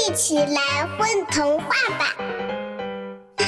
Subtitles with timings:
[0.00, 2.14] 一起来混童话吧！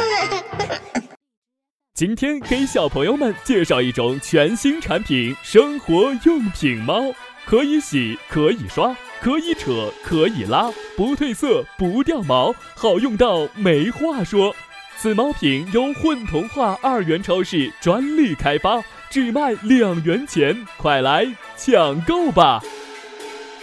[1.94, 7.14] 今天给小朋友们介绍一种全新产品——生活用品猫，
[7.46, 14.54] 可以洗，可以刷，可以扯，可以拉，不褪色，不掉毛，好用到没话说。
[14.98, 21.26] 此猫品由混童话二元超市专利开发，只卖两元钱，快来
[21.56, 22.62] 抢购吧！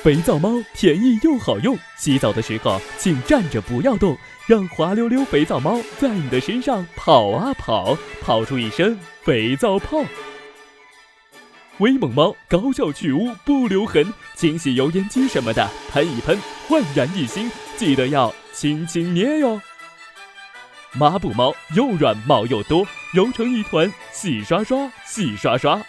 [0.01, 10.01] 肥皂猫便宜又好用，洗澡的时候请站着不要动，让滑溜溜肥皂猫在你的身上跑啊跑，跑出一身肥皂泡。
[11.79, 19.61] 威猛猫高效去污不留痕，清洗油烟机什么的喷一喷，焕然一新，记得要轻轻捏哟。
[20.93, 25.81] 抹布猫又软毛又多，揉成一团，洗刷刷，洗刷刷。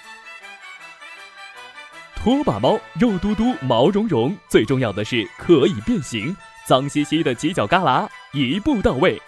[2.23, 6.37] 拖把猫肉嘟嘟，毛茸茸，最重要的是可以变形。
[6.67, 9.19] 脏兮兮的犄角旮旯一步到位。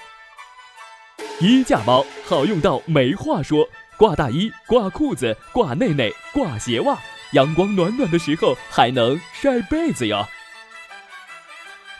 [1.40, 6.98] 衣架猫好用到没话说，挂大衣、挂裤子、挂内内、挂鞋袜，
[7.32, 10.28] 阳光暖暖的时候还能晒被子哟。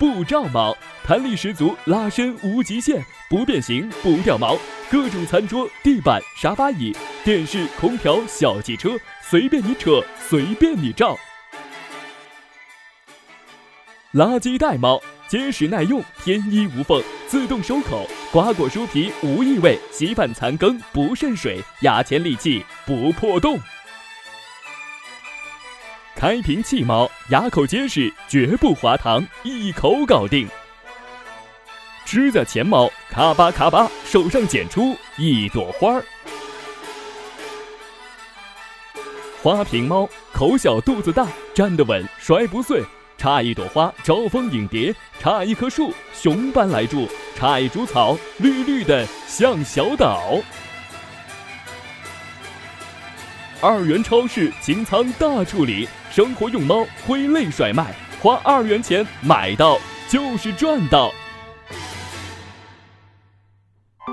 [0.03, 3.01] 布罩猫弹力十足，拉伸无极限，
[3.31, 4.59] 不变形不掉毛，
[4.91, 8.99] 各种餐桌、地板、沙发椅、电视、空调、小汽车。
[9.23, 11.17] 随便你扯，随便你照。
[14.13, 23.57] 垃圾袋猫结实耐用，天衣无缝，自动收口，刮果蔬皮无异味，稀饭残羹不渗水，牙签利器不破洞。
[26.15, 30.49] 开瓶器猫牙口结实，绝不滑糖，一口搞定。
[32.05, 36.05] 指甲钳猫咔吧咔吧，手上剪出一朵花儿。
[39.43, 42.83] 花瓶猫口小肚子大，站得稳，摔不碎。
[43.19, 50.39] 插一朵花，招蜂引蝶；插一棵树，熊般来住；插一株草，绿绿的像小岛。
[53.61, 59.79] 二元超市清仓大处理，生活用猫挥泪甩卖，花二元钱买到
[60.11, 61.11] 就是赚到。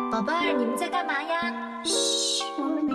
[0.10, 1.54] 宝贝儿，你们在干嘛呀？
[1.84, 2.89] 嘘，我们。